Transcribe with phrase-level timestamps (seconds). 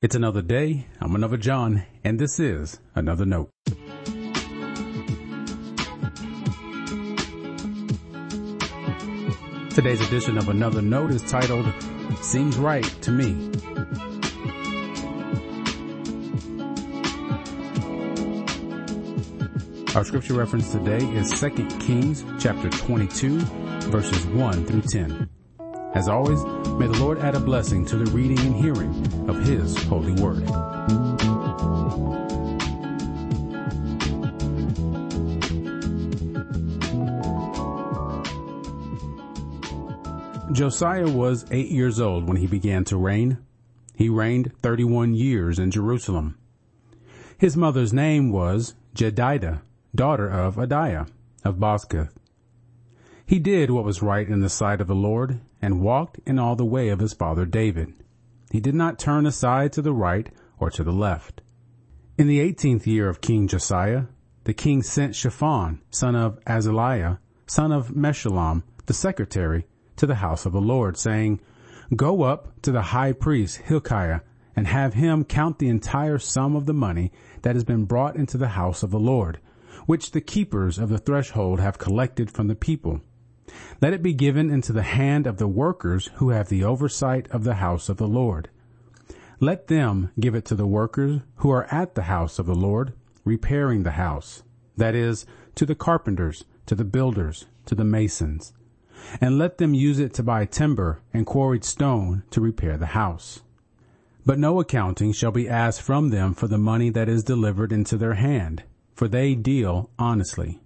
[0.00, 0.86] It's another day.
[1.00, 3.50] I'm another John, and this is another note.
[9.70, 11.66] Today's edition of another note is titled
[12.20, 13.50] Seems Right to Me.
[19.96, 23.40] Our scripture reference today is 2 Kings chapter 22
[23.90, 25.28] verses 1 through 10.
[25.94, 26.40] As always,
[26.78, 30.46] may the Lord add a blessing to the reading and hearing of His holy word.
[40.52, 43.38] Josiah was eight years old when he began to reign.
[43.94, 46.36] He reigned 31 years in Jerusalem.
[47.36, 49.60] His mother's name was Jedidah,
[49.94, 51.08] daughter of Adaiah
[51.44, 52.10] of Bozkath.
[53.28, 56.56] He did what was right in the sight of the Lord and walked in all
[56.56, 57.92] the way of his father David.
[58.50, 61.42] He did not turn aside to the right or to the left.
[62.16, 64.04] In the eighteenth year of King Josiah,
[64.44, 70.46] the king sent Shaphan, son of Azaliah, son of Meshullam, the secretary, to the house
[70.46, 71.38] of the Lord, saying,
[71.94, 74.20] Go up to the high priest Hilkiah
[74.56, 78.38] and have him count the entire sum of the money that has been brought into
[78.38, 79.38] the house of the Lord,
[79.84, 83.02] which the keepers of the threshold have collected from the people
[83.80, 87.44] let it be given into the hand of the workers who have the oversight of
[87.44, 88.50] the house of the Lord.
[89.40, 92.92] Let them give it to the workers who are at the house of the Lord,
[93.24, 94.42] repairing the house.
[94.76, 98.52] That is, to the carpenters, to the builders, to the masons.
[99.20, 103.40] And let them use it to buy timber and quarried stone to repair the house.
[104.26, 107.96] But no accounting shall be asked from them for the money that is delivered into
[107.96, 110.60] their hand, for they deal honestly.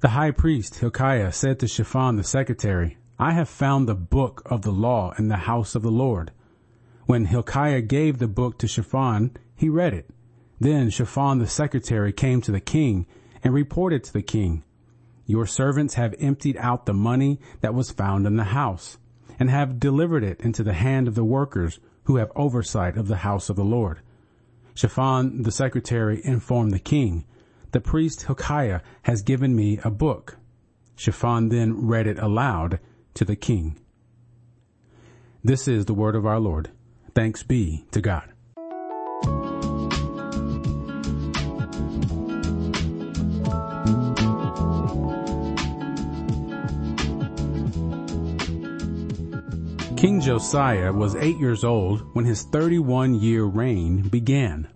[0.00, 4.62] The high priest Hilkiah said to Shaphan the secretary, I have found the book of
[4.62, 6.30] the law in the house of the Lord.
[7.06, 10.08] When Hilkiah gave the book to Shaphan, he read it.
[10.60, 13.06] Then Shaphan the secretary came to the king
[13.42, 14.62] and reported to the king,
[15.26, 18.98] Your servants have emptied out the money that was found in the house,
[19.40, 23.16] and have delivered it into the hand of the workers who have oversight of the
[23.16, 23.98] house of the Lord.
[24.74, 27.24] Shaphan the secretary informed the king,
[27.72, 30.36] the priest Hilkiah has given me a book.
[30.96, 32.80] Shaphan then read it aloud
[33.14, 33.78] to the king.
[35.44, 36.70] This is the word of our Lord.
[37.14, 38.32] Thanks be to God.
[49.96, 54.68] King Josiah was eight years old when his 31 year reign began.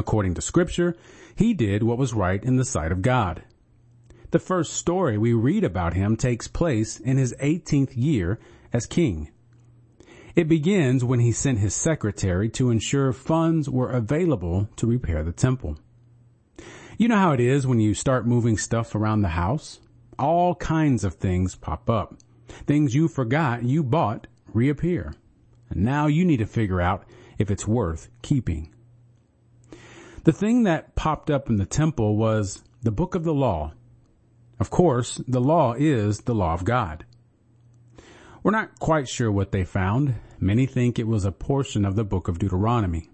[0.00, 0.96] According to scripture,
[1.36, 3.42] he did what was right in the sight of God.
[4.30, 8.38] The first story we read about him takes place in his 18th year
[8.72, 9.30] as king.
[10.34, 15.32] It begins when he sent his secretary to ensure funds were available to repair the
[15.32, 15.76] temple.
[16.96, 19.80] You know how it is when you start moving stuff around the house?
[20.18, 22.14] All kinds of things pop up.
[22.48, 25.12] Things you forgot you bought reappear.
[25.68, 27.04] And now you need to figure out
[27.36, 28.72] if it's worth keeping.
[30.22, 33.72] The thing that popped up in the temple was the book of the law.
[34.58, 37.06] Of course, the law is the law of God.
[38.42, 40.16] We're not quite sure what they found.
[40.38, 43.08] Many think it was a portion of the book of Deuteronomy.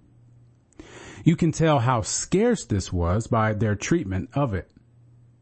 [1.23, 4.69] You can tell how scarce this was by their treatment of it.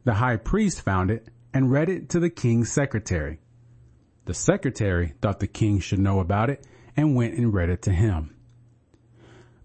[0.05, 3.41] The high priest found it and read it to the king's secretary.
[4.27, 7.91] The secretary thought the king should know about it and went and read it to
[7.91, 8.35] him.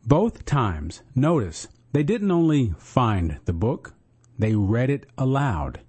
[0.06, 3.94] Both times, notice they didn't only find the book,
[4.38, 5.82] they read it aloud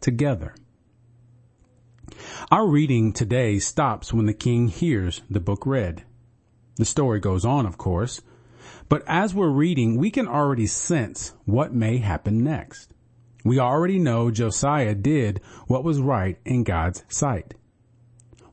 [0.00, 0.54] together.
[2.50, 6.04] Our reading today stops when the king hears the book read.
[6.76, 8.20] The story goes on, of course,
[8.88, 12.92] but as we're reading, we can already sense what may happen next.
[13.44, 17.54] We already know Josiah did what was right in God's sight.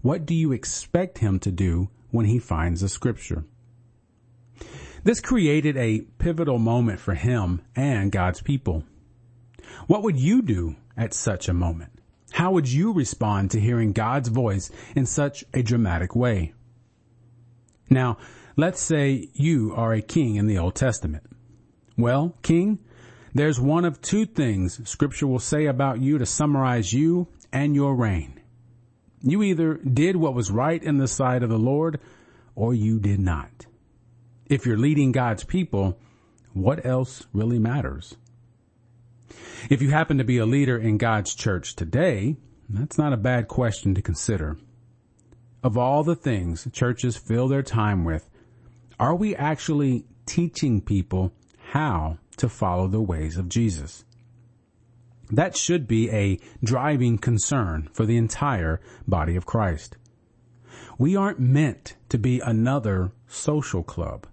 [0.02, 3.46] What do you expect him to do when he finds the scripture?
[5.04, 8.84] This created a pivotal moment for him and God's people.
[9.88, 11.92] What would you do at such a moment?
[12.32, 16.54] How would you respond to hearing God's voice in such a dramatic way?
[17.90, 18.18] Now,
[18.56, 21.24] let's say you are a king in the Old Testament.
[21.98, 22.78] Well, king,
[23.34, 27.96] there's one of two things scripture will say about you to summarize you and your
[27.96, 28.40] reign.
[29.24, 32.00] You either did what was right in the sight of the Lord
[32.56, 33.66] or you did not
[34.52, 35.98] if you're leading God's people,
[36.52, 38.18] what else really matters?
[39.70, 42.36] If you happen to be a leader in God's church today,
[42.68, 44.58] that's not a bad question to consider.
[45.64, 48.30] Of all the things churches fill their time with,
[49.00, 51.32] Are we actually teaching people
[51.70, 54.04] how to follow the ways of Jesus?
[55.32, 59.96] That should be a driving concern for the entire body of Christ.
[60.98, 64.28] We aren't meant to be another social club.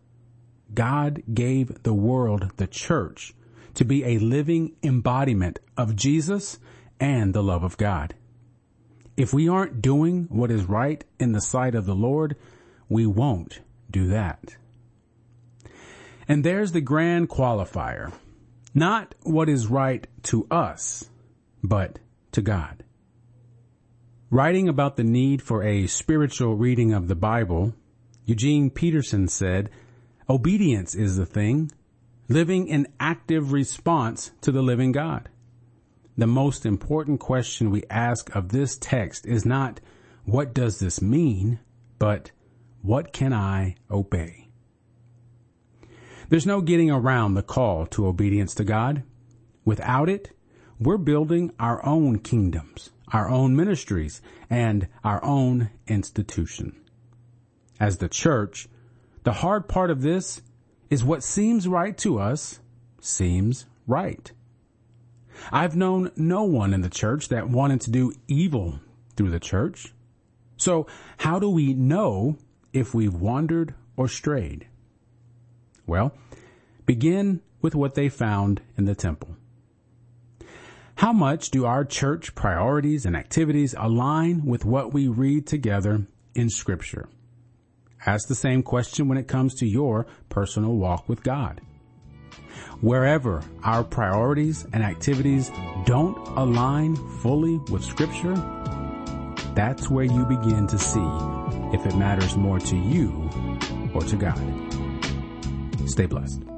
[0.72, 3.34] God gave the world the church
[3.74, 6.58] to be a living embodiment of Jesus
[7.00, 8.14] and the love of God.
[9.16, 12.36] If we aren't doing what is right in the sight of the Lord,
[12.88, 13.60] we won't
[13.90, 14.56] do that.
[16.28, 18.12] And there's the grand qualifier.
[18.74, 21.08] Not what is right to us,
[21.62, 21.98] but
[22.32, 22.84] to God.
[24.30, 27.72] Writing about the need for a spiritual reading of the Bible,
[28.26, 29.70] Eugene Peterson said,
[30.28, 31.72] obedience is the thing,
[32.28, 35.28] living in active response to the living God.
[36.16, 39.80] The most important question we ask of this text is not,
[40.24, 41.60] what does this mean?
[41.98, 42.32] But,
[42.82, 44.48] what can I obey?
[46.28, 49.04] There's no getting around the call to obedience to God.
[49.64, 50.36] Without it,
[50.78, 54.20] we're building our own kingdoms, our own ministries,
[54.50, 56.76] and our own institution.
[57.80, 58.68] As the church,
[59.28, 60.40] the hard part of this
[60.88, 62.60] is what seems right to us
[62.98, 64.32] seems right.
[65.52, 68.80] I've known no one in the church that wanted to do evil
[69.16, 69.92] through the church.
[70.56, 70.86] So
[71.18, 72.38] how do we know
[72.72, 74.66] if we've wandered or strayed?
[75.86, 76.14] Well,
[76.86, 79.36] begin with what they found in the temple.
[80.94, 86.48] How much do our church priorities and activities align with what we read together in
[86.48, 87.10] scripture?
[88.08, 91.60] Ask the same question when it comes to your personal walk with God.
[92.80, 95.50] Wherever our priorities and activities
[95.84, 98.34] don't align fully with scripture,
[99.54, 101.06] that's where you begin to see
[101.74, 103.28] if it matters more to you
[103.92, 104.40] or to God.
[105.86, 106.57] Stay blessed.